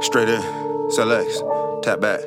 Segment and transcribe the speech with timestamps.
[0.00, 0.42] Straight in.
[0.90, 1.30] Select.
[1.82, 2.20] Tap back.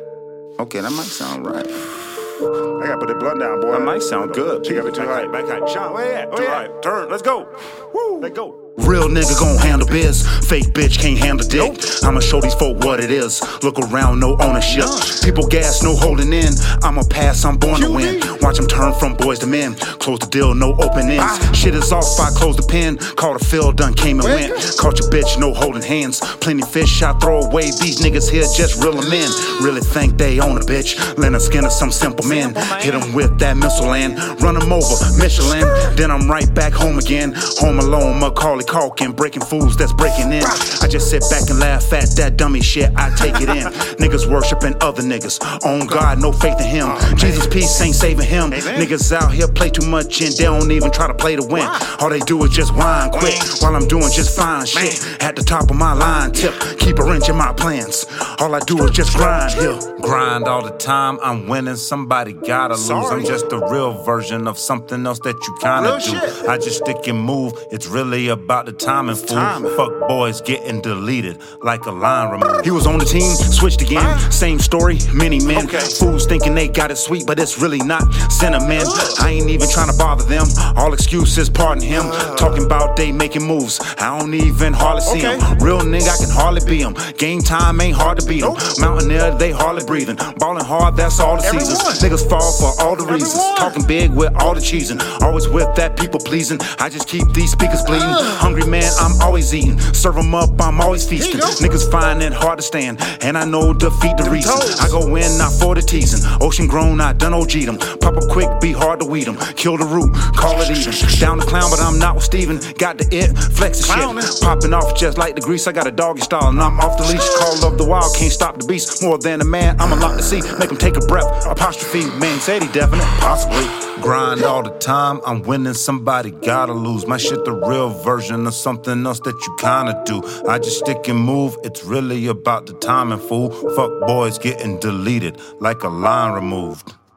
[0.59, 1.66] Okay, that might sound right.
[1.66, 3.71] I gotta put the blunt down, boy.
[3.71, 4.66] That might sound good.
[4.66, 5.27] She got me too high.
[5.27, 5.66] Back high.
[5.71, 6.31] Sean, where you at?
[6.31, 6.81] Where you at?
[6.83, 7.09] Turn.
[7.09, 7.47] Let's go.
[7.93, 8.20] Woo.
[8.20, 8.61] Let's go.
[8.77, 10.25] Real nigga gon' handle biz.
[10.47, 11.79] Fake bitch can't handle dick.
[12.04, 13.41] I'ma show these folk what it is.
[13.63, 14.86] Look around, no ownership.
[15.23, 16.54] People gas, no holding in.
[16.81, 18.21] I'ma pass, I'm born to win.
[18.41, 19.75] Watch them turn from boys to men.
[19.75, 21.57] Close the deal, no open ends.
[21.57, 22.97] Shit is off, I close the pen.
[22.97, 24.54] Call the field, done came and went.
[24.77, 26.19] Caught your bitch, no holding hands.
[26.39, 27.71] Plenty fish, I throw away.
[27.71, 29.29] These niggas here just reel 'em in.
[29.61, 31.18] Really think they own a bitch.
[31.18, 32.55] Lend a skin of some simple men.
[32.80, 34.18] Hit 'em with that missile land.
[34.41, 35.68] Run 'em over, Michelin.
[35.96, 37.34] Then I'm right back home again.
[37.60, 38.20] Home alone,
[38.62, 39.16] Macaulay Culkin.
[39.16, 40.44] Breaking fools that's breaking in.
[40.44, 42.92] I just sit back and laugh at that dummy shit.
[42.96, 43.68] I take it in.
[43.98, 45.40] niggas worshiping other niggas.
[45.66, 46.90] On God, no faith in him.
[47.18, 48.52] Jesus' peace ain't saving him.
[48.52, 51.68] Niggas out here play too much and they don't even try to play to win.
[52.00, 55.22] All they do is just whine quick while I'm doing just fine shit.
[55.22, 56.54] At the top of my line, tip.
[56.80, 58.05] Keep a wrench in my plans.
[58.40, 59.78] All I do is just grind here.
[60.02, 61.76] Grind all the time, I'm winning.
[61.76, 62.88] Somebody gotta lose.
[62.88, 63.22] Sorry.
[63.22, 66.03] I'm just the real version of something else that you kinda Real do.
[66.03, 66.50] shit.
[66.50, 67.53] I just stick and move.
[67.72, 69.27] It's really about the timing, fool.
[69.27, 69.75] timing.
[69.77, 72.66] Fuck boys getting deleted like a line removed.
[72.66, 74.19] He was on the team, switched again.
[74.31, 75.66] Same story, many men.
[75.66, 75.80] Okay.
[75.80, 78.83] Fools thinking they got it sweet, but it's really not cinnamon.
[79.19, 80.45] I ain't even trying to bother them.
[80.75, 82.03] All excuses, pardon him.
[82.38, 83.79] Talking about they making moves.
[83.97, 85.38] I don't even hardly see Okay.
[85.38, 85.57] them.
[85.59, 86.95] Real nigga, I can hardly be them.
[87.17, 88.55] Game time ain't hard to beat them.
[88.79, 90.17] Mountaineer, they hardly breathing.
[90.39, 91.79] Ballin' hard, that's all the seasons.
[92.03, 93.33] Niggas fall for all the reasons.
[93.57, 94.99] Talking big with all the cheesing.
[95.22, 96.59] Always with that people pleasing.
[96.79, 98.09] I just keep these speakers bleeding.
[98.42, 99.80] Hungry man, I'm always eating.
[99.94, 101.39] Serve 'em up, I'm always feasting.
[101.39, 104.52] Niggas find it hard to stand, and I know defeat the reason.
[104.81, 106.22] I go in, not for the teasing.
[106.42, 107.78] Ocean grown, I done OG'd 'em.
[107.78, 109.38] Pop up quick, be hard to weed 'em.
[109.56, 111.19] Kill the root, call it even.
[111.19, 112.59] Down the clown, but I'm not with Steven.
[112.80, 114.42] Got the it, flex the shit.
[114.42, 115.67] Popping off just like the grease.
[115.67, 117.30] I got a doggy style, and I'm off the leash.
[117.38, 119.03] Call of the wild, can't stop the beast.
[119.03, 120.42] More than a man, I'm a lot to see.
[120.58, 121.30] Make 'em take a breath.
[121.45, 123.67] Apostrophe, man, said he definite, possibly.
[124.01, 125.75] Grind all the time, I'm winning.
[125.75, 127.06] Somebody gotta lose.
[127.06, 127.90] My shit, the real
[128.31, 130.22] version of something else that you kinda do.
[130.47, 131.58] I just stick and move.
[131.64, 133.50] It's really about the timing, fool.
[133.75, 136.94] Fuck boys getting deleted like a line removed.